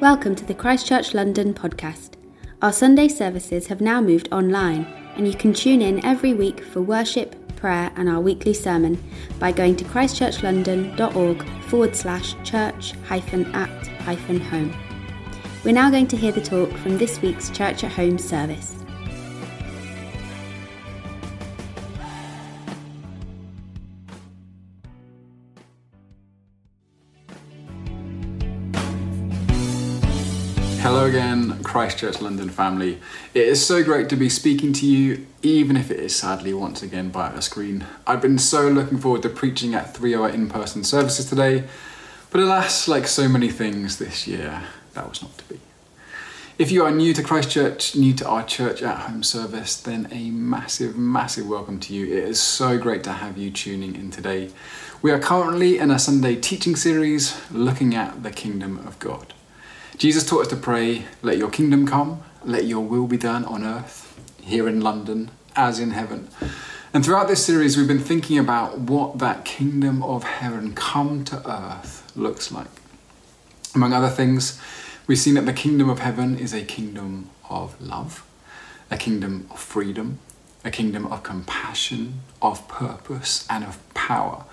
[0.00, 2.10] Welcome to the Christchurch London podcast.
[2.62, 4.84] Our Sunday services have now moved online,
[5.16, 9.02] and you can tune in every week for worship, prayer, and our weekly sermon
[9.40, 14.72] by going to christchurchlondon.org forward slash church hyphen at hyphen home.
[15.64, 18.77] We're now going to hear the talk from this week's Church at Home service.
[30.88, 32.98] Hello again, Christchurch London family.
[33.34, 36.82] It is so great to be speaking to you, even if it is sadly once
[36.82, 37.84] again by a screen.
[38.06, 41.64] I've been so looking forward to preaching at three hour in person services today,
[42.30, 44.62] but alas, like so many things this year,
[44.94, 45.60] that was not to be.
[46.56, 50.30] If you are new to Christchurch, new to our church at home service, then a
[50.30, 52.06] massive, massive welcome to you.
[52.06, 54.52] It is so great to have you tuning in today.
[55.02, 59.34] We are currently in a Sunday teaching series looking at the kingdom of God.
[59.98, 63.64] Jesus taught us to pray, let your kingdom come, let your will be done on
[63.64, 66.28] earth, here in London, as in heaven.
[66.94, 71.50] And throughout this series, we've been thinking about what that kingdom of heaven come to
[71.50, 72.68] earth looks like.
[73.74, 74.60] Among other things,
[75.08, 78.24] we've seen that the kingdom of heaven is a kingdom of love,
[78.92, 80.20] a kingdom of freedom,
[80.64, 84.44] a kingdom of compassion, of purpose, and of power.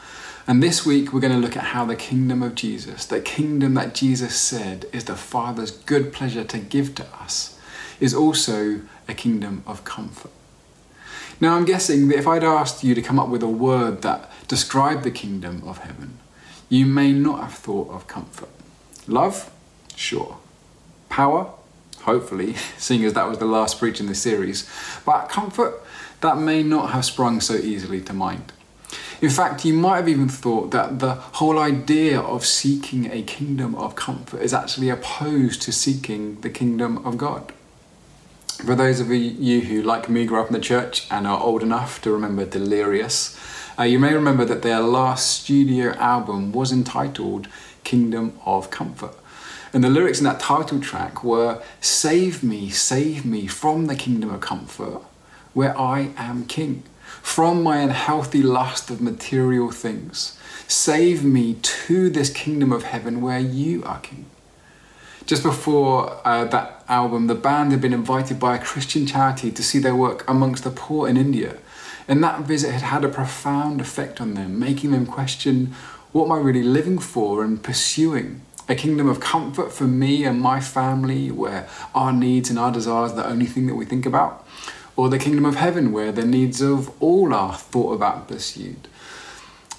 [0.47, 3.73] And this week we're going to look at how the kingdom of Jesus, the kingdom
[3.73, 7.59] that Jesus said is the Father's good pleasure to give to us,
[7.99, 10.29] is also a kingdom of comfort.
[11.41, 14.31] Now I'm guessing that if I'd asked you to come up with a word that
[14.47, 16.19] described the kingdom of heaven,
[16.69, 18.49] you may not have thought of comfort.
[19.07, 19.51] Love?
[19.95, 20.37] Sure.
[21.09, 21.51] Power?
[22.01, 24.69] Hopefully, seeing as that was the last preach in this series.
[25.05, 25.81] But comfort?
[26.21, 28.51] That may not have sprung so easily to mind.
[29.21, 33.75] In fact, you might have even thought that the whole idea of seeking a kingdom
[33.75, 37.53] of comfort is actually opposed to seeking the kingdom of God.
[38.65, 41.63] For those of you who, like me, grew up in the church and are old
[41.63, 43.37] enough to remember Delirious,
[43.77, 47.47] uh, you may remember that their last studio album was entitled
[47.83, 49.13] Kingdom of Comfort.
[49.73, 54.33] And the lyrics in that title track were Save me, save me from the kingdom
[54.33, 55.01] of comfort
[55.53, 56.83] where I am king
[57.21, 60.37] from my unhealthy lust of material things.
[60.67, 64.25] Save me to this kingdom of heaven where you are king.
[65.25, 69.63] Just before uh, that album, the band had been invited by a Christian charity to
[69.63, 71.57] see their work amongst the poor in India.
[72.07, 75.73] And that visit had had a profound effect on them, making them question
[76.11, 78.41] what am I really living for and pursuing?
[78.69, 83.11] A kingdom of comfort for me and my family, where our needs and our desires
[83.11, 84.47] are the only thing that we think about?
[84.95, 88.87] Or the kingdom of heaven, where the needs of all are thought about and pursued.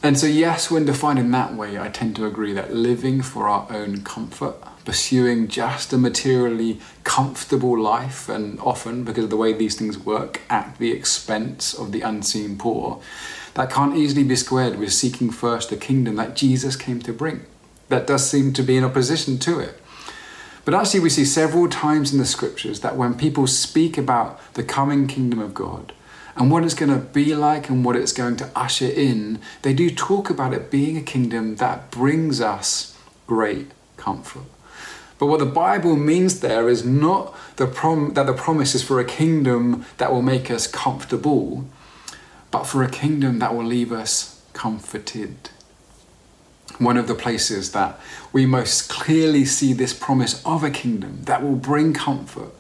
[0.03, 3.49] And so, yes, when defined in that way, I tend to agree that living for
[3.49, 4.55] our own comfort,
[4.85, 10.43] pursuing just a materially comfortable life, and often, because of the way these things work,
[10.49, 13.01] at the expense of the unseen poor,
[13.55, 17.47] that can't easily be squared with seeking first the kingdom that Jesus came to bring.
[17.89, 19.81] That does seem to be in opposition to it.
[20.67, 24.65] But actually, we see several times in the scriptures that when people speak about the
[24.65, 25.93] coming kingdom of God
[26.35, 29.73] and what it's going to be like and what it's going to usher in, they
[29.73, 34.43] do talk about it being a kingdom that brings us great comfort.
[35.21, 38.99] But what the Bible means there is not the prom- that the promise is for
[38.99, 41.65] a kingdom that will make us comfortable,
[42.51, 45.51] but for a kingdom that will leave us comforted
[46.79, 47.99] one of the places that
[48.33, 52.53] we most clearly see this promise of a kingdom that will bring comfort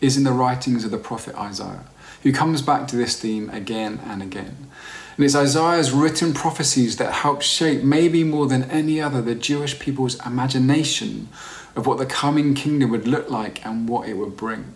[0.00, 1.84] is in the writings of the prophet Isaiah,
[2.22, 4.68] who comes back to this theme again and again.
[5.16, 9.78] And it's Isaiah's written prophecies that help shape, maybe more than any other, the Jewish
[9.78, 11.28] people's imagination
[11.74, 14.74] of what the coming kingdom would look like and what it would bring.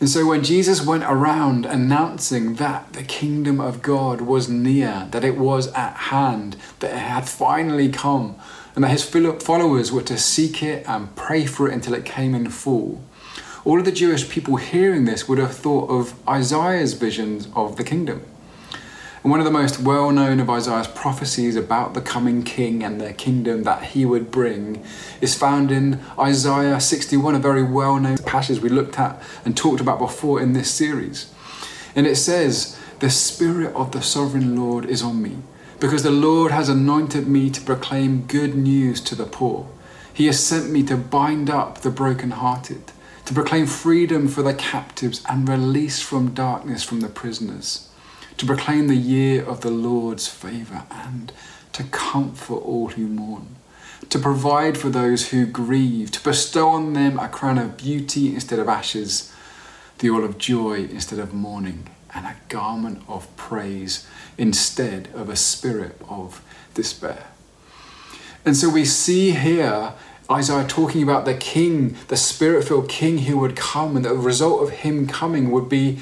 [0.00, 5.24] And so when Jesus went around announcing that the kingdom of God was near, that
[5.24, 8.36] it was at hand, that it had finally come,
[8.74, 12.34] and that his followers were to seek it and pray for it until it came
[12.34, 13.02] in full,
[13.62, 17.84] all of the Jewish people hearing this would have thought of Isaiah's visions of the
[17.84, 18.22] kingdom.
[19.22, 22.98] And one of the most well known of Isaiah's prophecies about the coming king and
[22.98, 24.82] the kingdom that he would bring
[25.20, 29.82] is found in Isaiah 61, a very well known passage we looked at and talked
[29.82, 31.30] about before in this series.
[31.94, 35.36] And it says, The Spirit of the sovereign Lord is on me,
[35.80, 39.68] because the Lord has anointed me to proclaim good news to the poor.
[40.14, 42.90] He has sent me to bind up the brokenhearted,
[43.26, 47.89] to proclaim freedom for the captives and release from darkness from the prisoners
[48.40, 51.30] to proclaim the year of the Lord's favour and
[51.74, 53.56] to comfort all who mourn,
[54.08, 58.58] to provide for those who grieve, to bestow on them a crown of beauty instead
[58.58, 59.30] of ashes,
[59.98, 64.06] the oil of joy instead of mourning, and a garment of praise
[64.38, 67.26] instead of a spirit of despair.
[68.46, 69.92] And so we see here
[70.30, 74.62] Isaiah talking about the king, the spirit filled king who would come, and the result
[74.62, 75.98] of him coming would be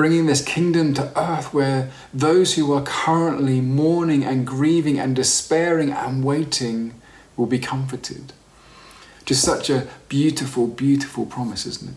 [0.00, 5.90] bringing this kingdom to earth where those who are currently mourning and grieving and despairing
[5.90, 6.94] and waiting
[7.36, 8.32] will be comforted.
[9.26, 11.96] Just such a beautiful, beautiful promise, isn't it?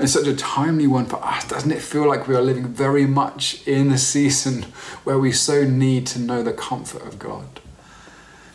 [0.00, 1.46] And such a timely one for us.
[1.46, 4.64] Doesn't it feel like we are living very much in a season
[5.04, 7.60] where we so need to know the comfort of God?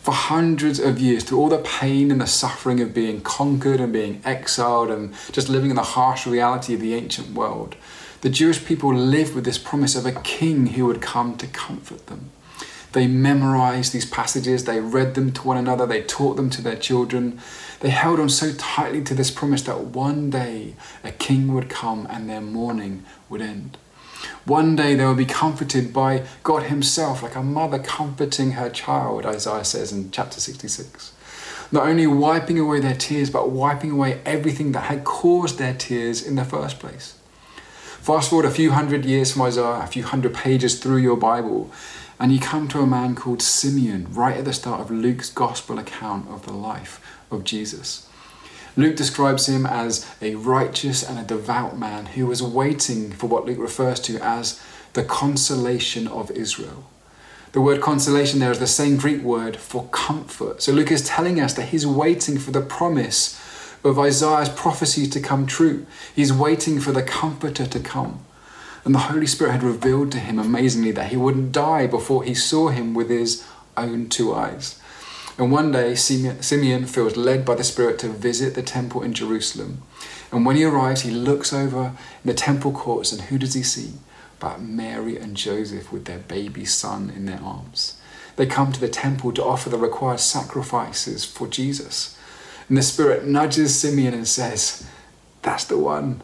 [0.02, 3.94] For hundreds of years, through all the pain and the suffering of being conquered and
[3.94, 7.76] being exiled and just living in the harsh reality of the ancient world,
[8.20, 12.06] the Jewish people lived with this promise of a king who would come to comfort
[12.06, 12.30] them.
[12.92, 16.76] They memorized these passages, they read them to one another, they taught them to their
[16.76, 17.40] children.
[17.80, 20.74] They held on so tightly to this promise that one day
[21.04, 23.78] a king would come and their mourning would end.
[24.44, 29.24] One day they would be comforted by God Himself, like a mother comforting her child,
[29.24, 31.12] Isaiah says in chapter 66.
[31.72, 36.26] Not only wiping away their tears, but wiping away everything that had caused their tears
[36.26, 37.14] in the first place.
[38.00, 41.70] Fast forward a few hundred years from Isaiah, a few hundred pages through your Bible,
[42.18, 45.78] and you come to a man called Simeon right at the start of Luke's gospel
[45.78, 46.98] account of the life
[47.30, 48.08] of Jesus.
[48.74, 53.44] Luke describes him as a righteous and a devout man who was waiting for what
[53.44, 54.58] Luke refers to as
[54.94, 56.88] the consolation of Israel.
[57.52, 60.62] The word consolation there is the same Greek word for comfort.
[60.62, 63.38] So Luke is telling us that he's waiting for the promise
[63.82, 65.86] of Isaiah's prophecy to come true.
[66.14, 68.24] He's waiting for the Comforter to come.
[68.84, 72.34] And the Holy Spirit had revealed to him amazingly that he wouldn't die before he
[72.34, 73.46] saw him with his
[73.76, 74.80] own two eyes.
[75.38, 79.82] And one day, Simeon feels led by the Spirit to visit the temple in Jerusalem.
[80.30, 81.92] And when he arrives, he looks over
[82.22, 83.94] in the temple courts, and who does he see?
[84.38, 87.98] But Mary and Joseph with their baby son in their arms.
[88.36, 92.16] They come to the temple to offer the required sacrifices for Jesus.
[92.70, 94.88] And the Spirit nudges Simeon and says,
[95.42, 96.22] That's the one.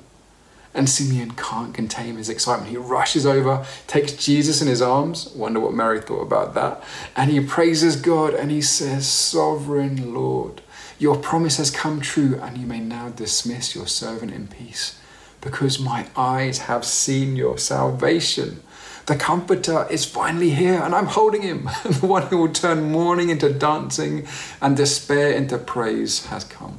[0.73, 2.71] And Simeon can't contain his excitement.
[2.71, 5.33] He rushes over, takes Jesus in his arms.
[5.35, 6.85] Wonder what Mary thought about that.
[7.17, 10.63] And he praises God and he says, Sovereign Lord,
[11.01, 15.01] your promise has come true, and you may now dismiss your servant in peace,
[15.41, 18.63] because my eyes have seen your salvation
[19.07, 21.65] the Comforter is finally here, and I'm holding him.
[21.85, 24.27] the one who will turn mourning into dancing
[24.61, 26.79] and despair into praise has come.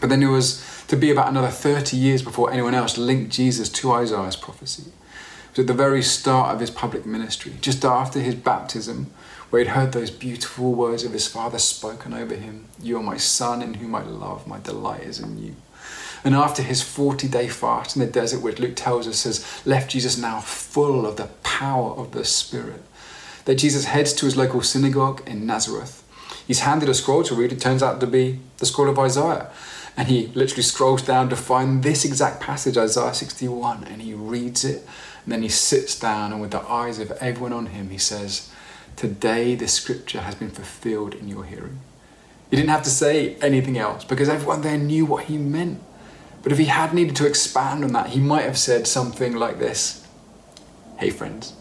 [0.00, 3.68] But then it was to be about another 30 years before anyone else linked Jesus
[3.70, 4.92] to Isaiah's prophecy.
[5.52, 9.10] It was at the very start of his public ministry, just after his baptism,
[9.48, 13.16] where he'd heard those beautiful words of his father spoken over him You are my
[13.16, 15.56] son, in whom I love, my delight is in you.
[16.24, 19.90] And after his 40 day fast in the desert, which Luke tells us has left
[19.90, 22.82] Jesus now full of the power of the Spirit,
[23.44, 26.04] that Jesus heads to his local synagogue in Nazareth.
[26.46, 29.50] He's handed a scroll to read, it turns out to be the scroll of Isaiah.
[29.96, 34.64] And he literally scrolls down to find this exact passage, Isaiah 61, and he reads
[34.64, 34.86] it.
[35.24, 38.50] And then he sits down, and with the eyes of everyone on him, he says,
[38.96, 41.80] Today the scripture has been fulfilled in your hearing.
[42.50, 45.82] He didn't have to say anything else because everyone there knew what he meant.
[46.42, 49.58] But if he had needed to expand on that, he might have said something like
[49.58, 50.06] this
[50.98, 51.54] Hey, friends,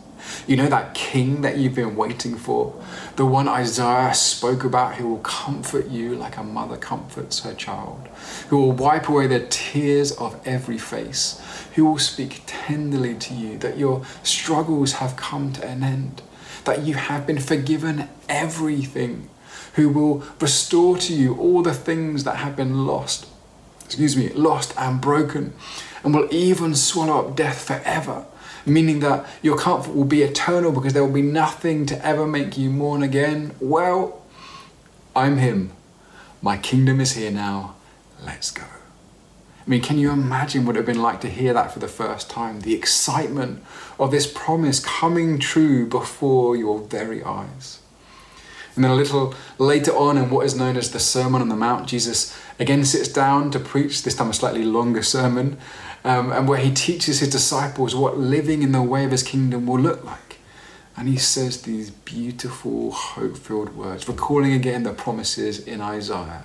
[0.47, 2.73] you know that king that you've been waiting for?
[3.15, 8.07] The one Isaiah spoke about who will comfort you like a mother comforts her child,
[8.49, 11.41] who will wipe away the tears of every face,
[11.75, 16.21] who will speak tenderly to you that your struggles have come to an end,
[16.63, 19.29] that you have been forgiven everything,
[19.73, 23.27] who will restore to you all the things that have been lost
[23.87, 25.53] excuse me, lost and broken,
[26.03, 28.25] and will even swallow up death forever,
[28.65, 32.57] meaning that your comfort will be eternal because there will be nothing to ever make
[32.57, 33.55] you mourn again.
[33.61, 34.21] Well,
[35.15, 35.71] I'm Him.
[36.41, 37.75] My kingdom is here now.
[38.23, 38.63] Let's go.
[38.63, 41.79] I mean, can you imagine what it would have been like to hear that for
[41.79, 42.61] the first time?
[42.61, 43.63] The excitement
[43.97, 47.79] of this promise coming true before your very eyes.
[48.77, 51.55] And then a little later on in what is known as the Sermon on the
[51.55, 55.57] Mount, Jesus again sits down to preach, this time a slightly longer sermon,
[56.03, 59.65] um, and where he teaches his disciples what living in the way of his kingdom
[59.65, 60.37] will look like.
[60.95, 66.43] And he says these beautiful, hope filled words, recalling again the promises in Isaiah.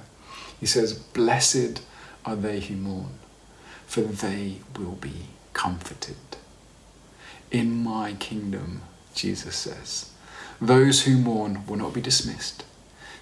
[0.59, 1.83] He says, Blessed
[2.25, 3.19] are they who mourn,
[3.87, 6.17] for they will be comforted.
[7.51, 8.81] In my kingdom,
[9.15, 10.12] Jesus says,
[10.63, 12.65] those who mourn will not be dismissed.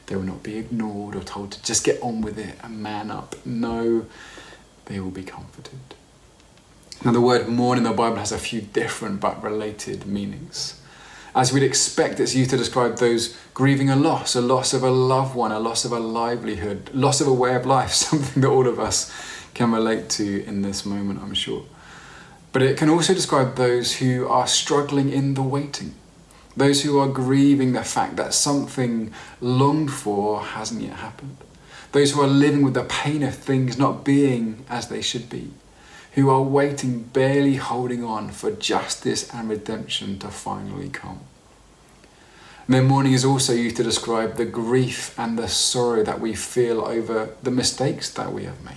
[0.06, 3.10] They will not be ignored or told to just get on with it and man
[3.10, 3.34] up.
[3.46, 4.06] No,
[4.84, 5.78] they will be comforted.
[7.04, 10.80] Now, the word mourn in the Bible has a few different but related meanings.
[11.34, 14.90] As we'd expect, it's used to describe those grieving a loss, a loss of a
[14.90, 18.48] loved one, a loss of a livelihood, loss of a way of life, something that
[18.48, 19.10] all of us
[19.54, 21.64] can relate to in this moment, I'm sure.
[22.52, 25.94] But it can also describe those who are struggling in the waiting,
[26.56, 31.36] those who are grieving the fact that something longed for hasn't yet happened,
[31.92, 35.50] those who are living with the pain of things not being as they should be,
[36.12, 41.20] who are waiting, barely holding on for justice and redemption to finally come.
[42.66, 46.34] And then mourning is also used to describe the grief and the sorrow that we
[46.34, 48.76] feel over the mistakes that we have made.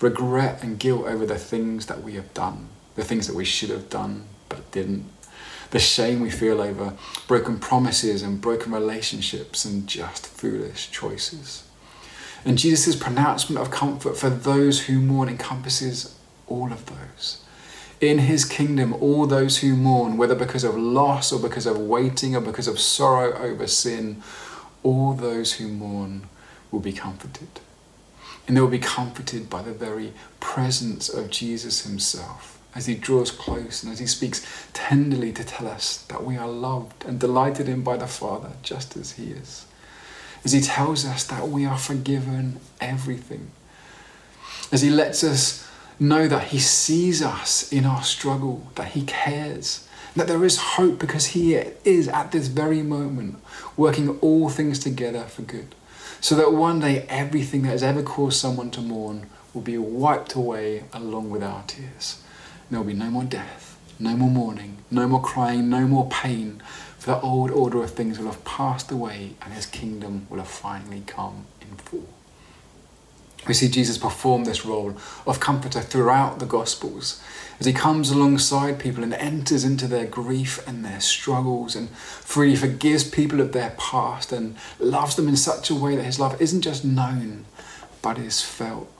[0.00, 3.70] Regret and guilt over the things that we have done, the things that we should
[3.70, 5.06] have done but didn't,
[5.74, 6.92] the shame we feel over
[7.26, 11.64] broken promises and broken relationships and just foolish choices.
[12.44, 16.16] And Jesus' pronouncement of comfort for those who mourn encompasses
[16.46, 17.42] all of those.
[18.00, 22.36] In his kingdom, all those who mourn, whether because of loss or because of waiting
[22.36, 24.22] or because of sorrow over sin,
[24.84, 26.28] all those who mourn
[26.70, 27.48] will be comforted.
[28.46, 33.30] And they will be comforted by the very presence of Jesus himself as he draws
[33.30, 37.68] close and as he speaks tenderly to tell us that we are loved and delighted
[37.68, 39.66] in by the Father just as he is.
[40.44, 43.50] As he tells us that we are forgiven everything.
[44.72, 45.66] As he lets us
[46.00, 50.98] know that he sees us in our struggle, that he cares, that there is hope
[50.98, 53.36] because he is at this very moment
[53.76, 55.74] working all things together for good
[56.20, 60.34] so that one day everything that has ever caused someone to mourn will be wiped
[60.34, 62.22] away along with our tears.
[62.74, 66.60] There will be no more death, no more mourning, no more crying, no more pain,
[66.98, 70.48] for the old order of things will have passed away and his kingdom will have
[70.48, 72.08] finally come in full.
[73.46, 77.22] We see Jesus perform this role of comforter throughout the Gospels
[77.60, 82.56] as he comes alongside people and enters into their grief and their struggles and freely
[82.56, 86.42] forgives people of their past and loves them in such a way that his love
[86.42, 87.44] isn't just known
[88.02, 88.90] but is felt.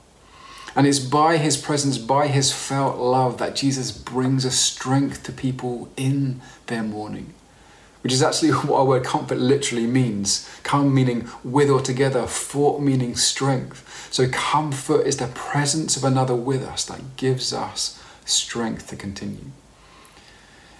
[0.77, 5.33] And it's by his presence, by his felt love, that Jesus brings a strength to
[5.33, 7.35] people in their mourning
[8.05, 10.49] which is actually what our word comfort literally means.
[10.63, 14.13] Come meaning with or together, fort meaning strength.
[14.13, 19.51] So comfort is the presence of another with us that gives us strength to continue.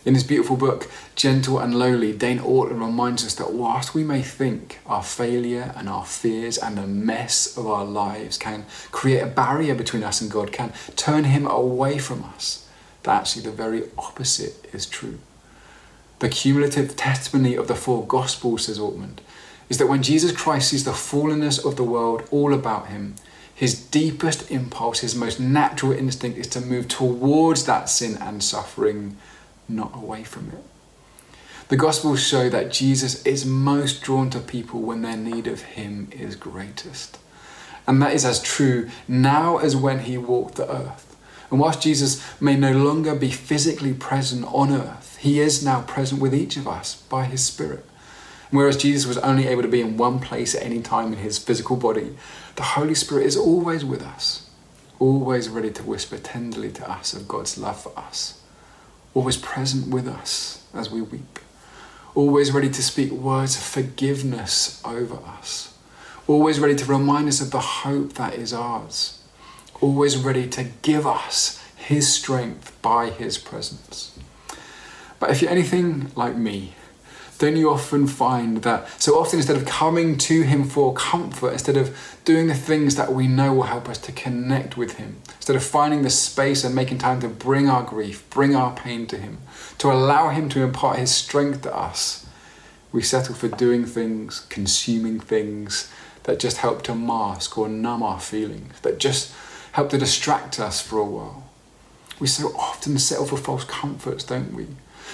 [0.05, 4.21] In this beautiful book, Gentle and Lowly, Dane Ortlund reminds us that whilst we may
[4.21, 9.27] think our failure and our fears and the mess of our lives can create a
[9.27, 12.69] barrier between us and God, can turn Him away from us,
[13.05, 15.21] that actually the very opposite is true.
[16.19, 19.21] The cumulative testimony of the four Gospels, says Ortlund,
[19.71, 23.15] is that when Jesus Christ sees the fallenness of the world all about him,
[23.55, 29.17] his deepest impulse, his most natural instinct is to move towards that sin and suffering,
[29.69, 30.65] not away from it.
[31.69, 36.09] The Gospels show that Jesus is most drawn to people when their need of him
[36.13, 37.19] is greatest.
[37.87, 41.17] And that is as true now as when he walked the earth.
[41.51, 46.21] And whilst Jesus may no longer be physically present on earth, he is now present
[46.21, 47.85] with each of us by his Spirit.
[48.51, 51.39] Whereas Jesus was only able to be in one place at any time in his
[51.39, 52.15] physical body,
[52.57, 54.49] the Holy Spirit is always with us,
[54.99, 58.41] always ready to whisper tenderly to us of God's love for us,
[59.15, 61.39] always present with us as we weep,
[62.15, 65.77] always ready to speak words of forgiveness over us,
[66.27, 69.23] always ready to remind us of the hope that is ours,
[69.81, 74.19] always ready to give us His strength by His presence.
[75.21, 76.75] But if you're anything like me,
[77.39, 81.77] don't you often find that so often instead of coming to Him for comfort, instead
[81.77, 85.57] of doing the things that we know will help us to connect with Him, instead
[85.57, 89.17] of finding the space and making time to bring our grief, bring our pain to
[89.17, 89.39] Him,
[89.79, 92.27] to allow Him to impart His strength to us,
[92.93, 98.21] we settle for doing things, consuming things that just help to mask or numb our
[98.21, 99.35] feelings, that just
[99.73, 101.45] help to distract us for a while.
[102.21, 104.69] We so often settle for false comforts, don't we?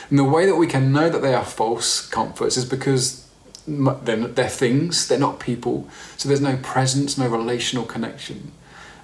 [0.09, 3.28] And the way that we can know that they are false comforts is because
[3.66, 8.52] they're, they're things, they're not people, so there's no presence, no relational connection.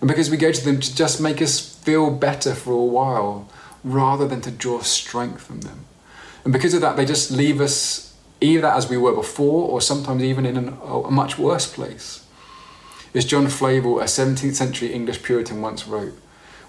[0.01, 3.49] And because we go to them to just make us feel better for a while
[3.85, 5.85] rather than to draw strength from them.
[6.45, 10.23] And because of that, they just leave us either as we were before or sometimes
[10.23, 12.25] even in an, a much worse place.
[13.15, 16.19] As John Flavel, a 17th century English Puritan, once wrote,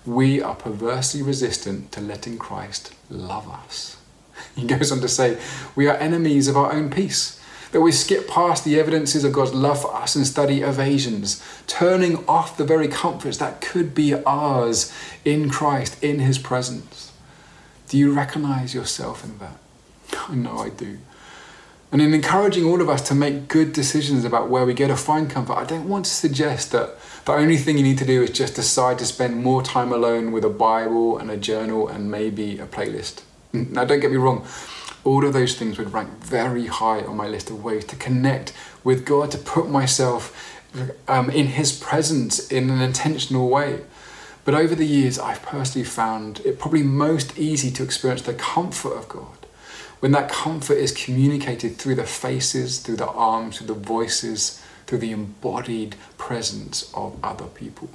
[0.05, 3.96] we are perversely resistant to letting Christ love us.
[4.57, 5.37] He goes on to say,
[5.75, 7.39] We are enemies of our own peace.
[7.71, 12.25] That we skip past the evidences of God's love for us and study evasions, turning
[12.27, 14.91] off the very comforts that could be ours
[15.23, 17.11] in Christ, in His presence.
[17.89, 19.57] Do you recognize yourself in that?
[20.29, 20.97] I know I do.
[21.91, 24.97] And in encouraging all of us to make good decisions about where we go to
[24.97, 28.23] find comfort, I don't want to suggest that the only thing you need to do
[28.23, 32.09] is just decide to spend more time alone with a Bible and a journal and
[32.09, 33.21] maybe a playlist.
[33.53, 34.45] Now, don't get me wrong,
[35.03, 38.53] all of those things would rank very high on my list of ways to connect
[38.83, 40.59] with God, to put myself
[41.07, 43.81] um, in His presence in an intentional way.
[44.43, 48.93] But over the years, I've personally found it probably most easy to experience the comfort
[48.93, 49.37] of God
[49.99, 54.99] when that comfort is communicated through the faces, through the arms, through the voices, through
[54.99, 57.89] the embodied presence of other people.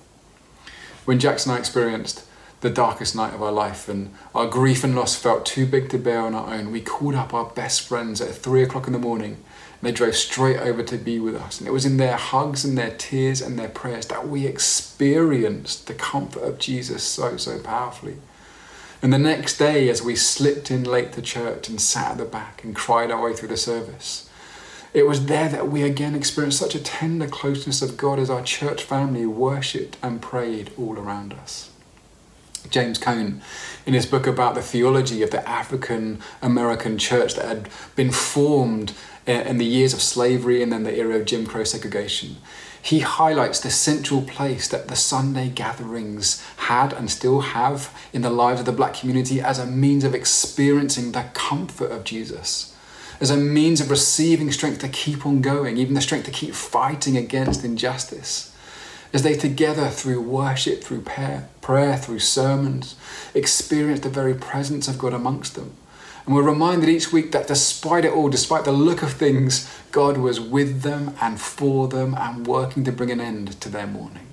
[1.04, 2.24] When Jackson and I experienced
[2.62, 5.98] the darkest night of our life and our grief and loss felt too big to
[5.98, 9.00] bear on our own, we called up our best friends at three o'clock in the
[9.00, 11.58] morning and they drove straight over to be with us.
[11.58, 15.88] And it was in their hugs and their tears and their prayers that we experienced
[15.88, 18.16] the comfort of Jesus so, so powerfully.
[19.02, 22.24] And the next day, as we slipped in late to church and sat at the
[22.24, 24.30] back and cried our way through the service,
[24.94, 28.42] it was there that we again experienced such a tender closeness of God as our
[28.42, 31.71] church family worshipped and prayed all around us.
[32.70, 33.42] James Cone,
[33.86, 38.92] in his book about the theology of the African American church that had been formed
[39.26, 42.36] in the years of slavery and then the era of Jim Crow segregation,
[42.80, 48.30] he highlights the central place that the Sunday gatherings had and still have in the
[48.30, 52.76] lives of the black community as a means of experiencing the comfort of Jesus,
[53.20, 56.54] as a means of receiving strength to keep on going, even the strength to keep
[56.54, 58.51] fighting against injustice.
[59.12, 62.96] As they together, through worship, through prayer, through sermons,
[63.34, 65.76] experience the very presence of God amongst them
[66.26, 70.16] and we're reminded each week that despite it all, despite the look of things, God
[70.16, 74.26] was with them and for them and working to bring an end to their mourning.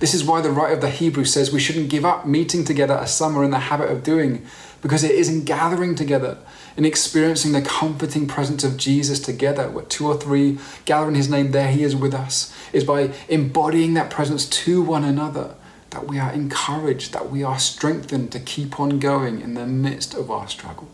[0.00, 2.94] This is why the writer of the Hebrews says we shouldn't give up meeting together
[2.94, 4.46] as some are in the habit of doing,
[4.84, 6.36] because it is in gathering together,
[6.76, 11.30] in experiencing the comforting presence of Jesus together, where two or three gather in his
[11.30, 15.54] name, there he is with us, is by embodying that presence to one another
[15.88, 20.12] that we are encouraged, that we are strengthened to keep on going in the midst
[20.12, 20.88] of our struggle.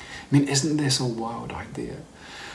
[0.00, 1.98] I mean, isn't this a wild idea?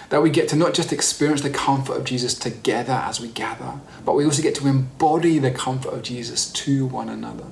[0.09, 3.79] That we get to not just experience the comfort of Jesus together as we gather,
[4.03, 7.45] but we also get to embody the comfort of Jesus to one another.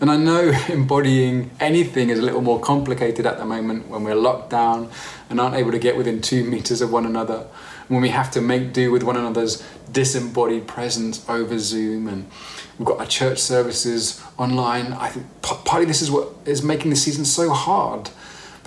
[0.00, 4.14] And I know embodying anything is a little more complicated at the moment when we're
[4.14, 4.90] locked down
[5.28, 7.46] and aren't able to get within two meters of one another,
[7.88, 12.30] when we have to make do with one another's disembodied presence over Zoom and
[12.78, 14.92] we've got our church services online.
[14.92, 18.10] I think partly this is what is making the season so hard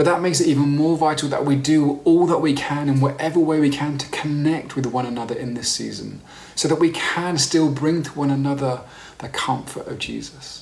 [0.02, 3.00] but that makes it even more vital that we do all that we can in
[3.02, 6.22] whatever way we can to connect with one another in this season
[6.56, 8.82] so that we can still bring to one another
[9.20, 10.61] the comfort of Jesus.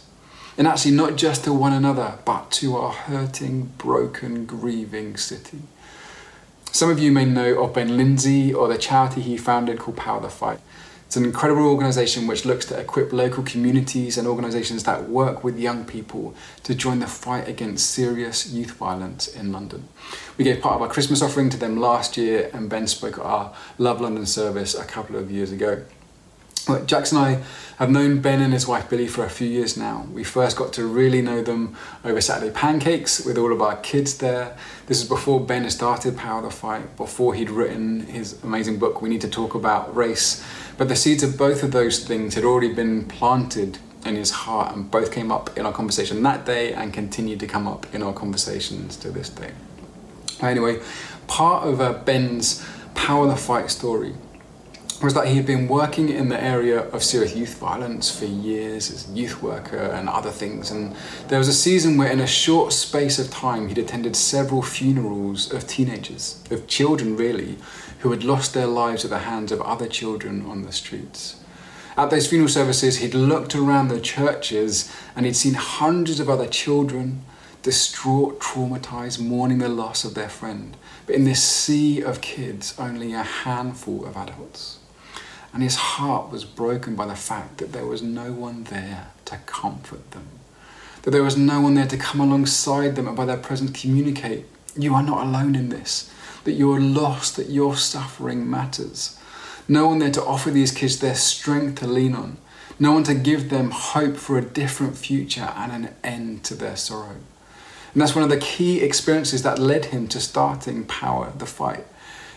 [0.60, 5.60] And actually, not just to one another, but to our hurting, broken, grieving city.
[6.74, 10.19] Some of you may know of Ben Lindsay or the charity he founded called Power
[10.19, 10.60] the Fight.
[11.06, 15.58] It's an incredible organisation which looks to equip local communities and organisations that work with
[15.58, 19.88] young people to join the fight against serious youth violence in London.
[20.38, 23.24] We gave part of our Christmas offering to them last year, and Ben spoke at
[23.24, 25.86] our Love London service a couple of years ago.
[26.69, 27.41] Well, Jax and I
[27.77, 30.05] have known Ben and his wife Billy for a few years now.
[30.13, 34.19] We first got to really know them over Saturday pancakes with all of our kids
[34.19, 34.55] there.
[34.86, 39.01] This is before Ben had started Power the Fight, before he'd written his amazing book,
[39.01, 40.45] We Need to Talk About Race.
[40.77, 44.75] But the seeds of both of those things had already been planted in his heart,
[44.75, 48.03] and both came up in our conversation that day and continue to come up in
[48.03, 49.53] our conversations to this day.
[50.39, 50.82] Anyway,
[51.25, 54.13] part of uh, Ben's Power the Fight story
[55.01, 58.91] was that he had been working in the area of serious youth violence for years
[58.91, 60.71] as a youth worker and other things.
[60.71, 60.93] And
[61.29, 65.53] there was a season where, in a short space of time, he'd attended several funerals
[65.53, 67.57] of teenagers, of children really,
[67.99, 71.41] who had lost their lives at the hands of other children on the streets.
[71.95, 76.47] At those funeral services, he'd looked around the churches and he'd seen hundreds of other
[76.47, 77.21] children
[77.62, 80.77] distraught, traumatized, mourning the loss of their friend.
[81.05, 84.78] But in this sea of kids, only a handful of adults.
[85.53, 89.38] And his heart was broken by the fact that there was no one there to
[89.45, 90.27] comfort them.
[91.01, 94.45] That there was no one there to come alongside them and by their presence communicate,
[94.77, 96.12] You are not alone in this
[96.43, 99.19] that you're lost, that your suffering matters.
[99.67, 102.38] No one there to offer these kids their strength to lean on.
[102.79, 106.75] No one to give them hope for a different future and an end to their
[106.75, 107.17] sorrow.
[107.93, 111.85] And that's one of the key experiences that led him to starting Power the Fight.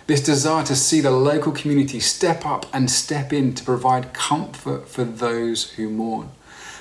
[0.06, 4.88] This desire to see the local community step up and step in to provide comfort
[4.88, 6.30] for those who mourn.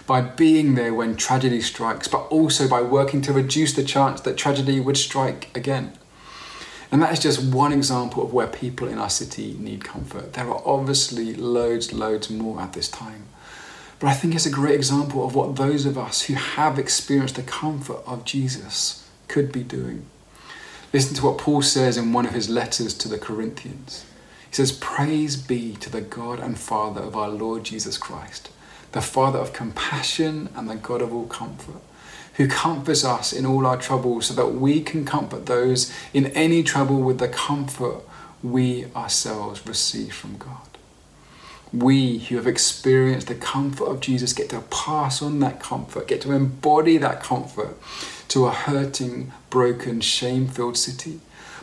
[0.07, 4.37] By being there when tragedy strikes, but also by working to reduce the chance that
[4.37, 5.93] tragedy would strike again.
[6.91, 10.33] And that is just one example of where people in our city need comfort.
[10.33, 13.27] There are obviously loads, loads more at this time.
[13.99, 17.35] But I think it's a great example of what those of us who have experienced
[17.35, 20.07] the comfort of Jesus could be doing.
[20.93, 24.05] Listen to what Paul says in one of his letters to the Corinthians.
[24.49, 28.49] He says, Praise be to the God and Father of our Lord Jesus Christ,
[28.91, 31.81] the Father of compassion and the God of all comfort,
[32.33, 36.61] who comforts us in all our troubles so that we can comfort those in any
[36.61, 38.01] trouble with the comfort
[38.43, 40.70] we ourselves receive from God.
[41.73, 46.21] We who have experienced the comfort of Jesus get to pass on that comfort, get
[46.21, 47.77] to embody that comfort
[48.29, 51.19] to a hurting, broken, shame filled city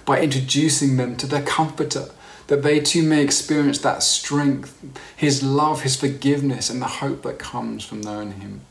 [0.09, 2.07] by introducing them to the Comforter,
[2.47, 4.83] that they too may experience that strength,
[5.15, 8.63] His love, His forgiveness, and the hope that comes from knowing Him.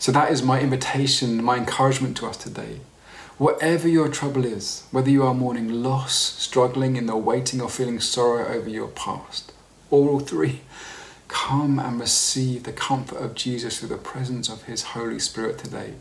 [0.00, 2.80] So that is my invitation, my encouragement to us today.
[3.38, 8.00] Whatever your trouble is, whether you are mourning loss, struggling in the waiting, or feeling
[8.00, 9.52] sorrow over your past,
[9.90, 10.60] all three,
[11.28, 15.94] come and receive the comfort of Jesus through the presence of His Holy Spirit today.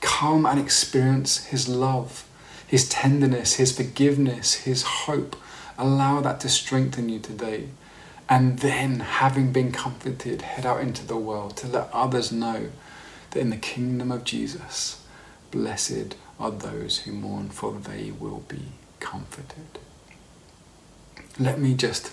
[0.00, 2.26] Come and experience His love,
[2.66, 5.36] His tenderness, His forgiveness, His hope.
[5.78, 7.68] Allow that to strengthen you today.
[8.28, 12.70] And then, having been comforted, head out into the world to let others know
[13.30, 15.04] that in the kingdom of Jesus,
[15.50, 18.62] blessed are those who mourn, for they will be
[18.98, 19.78] comforted.
[21.38, 22.12] Let me just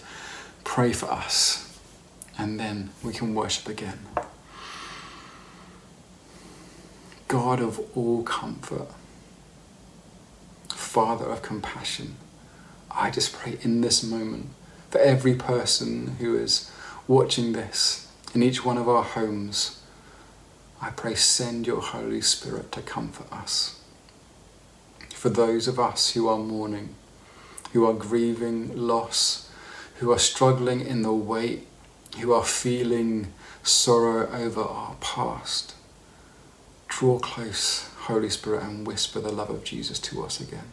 [0.63, 1.80] pray for us,
[2.38, 3.99] and then we can worship again.
[7.28, 8.88] God of all comfort,
[10.69, 12.15] Father of compassion,
[12.91, 14.49] I just pray in this moment
[14.91, 16.71] for every person who is
[17.08, 19.82] watching this in each one of our homes.
[20.82, 23.80] I pray, send your Holy Spirit to comfort us.
[25.10, 26.95] For those of us who are mourning,
[27.71, 29.49] who are grieving loss,
[29.95, 31.67] who are struggling in the wait,
[32.19, 35.75] who are feeling sorrow over our past,
[36.88, 40.71] draw close, Holy Spirit, and whisper the love of Jesus to us again.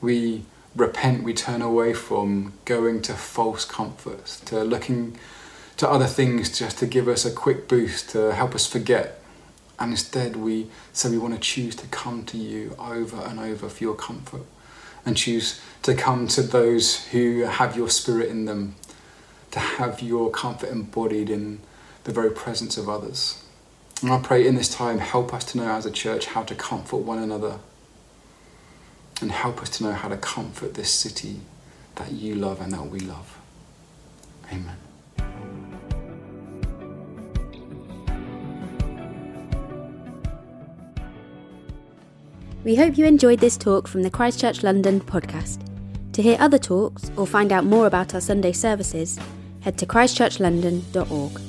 [0.00, 0.42] We
[0.76, 5.18] repent, we turn away from going to false comforts, to looking
[5.76, 9.22] to other things just to give us a quick boost, to help us forget.
[9.78, 13.68] And instead, we say we want to choose to come to you over and over
[13.68, 14.42] for your comfort
[15.08, 18.76] and choose to come to those who have your spirit in them,
[19.50, 21.60] to have your comfort embodied in
[22.04, 23.42] the very presence of others.
[24.02, 26.54] And I pray in this time, help us to know as a church how to
[26.54, 27.58] comfort one another
[29.22, 31.40] and help us to know how to comfort this city
[31.96, 33.38] that you love and that we love.
[34.52, 34.87] Amen.
[42.64, 45.60] We hope you enjoyed this talk from the Christchurch London podcast.
[46.12, 49.18] To hear other talks or find out more about our Sunday services,
[49.60, 51.47] head to christchurchlondon.org.